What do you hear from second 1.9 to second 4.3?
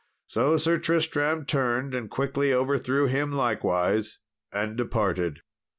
and quickly overthrew him likewise,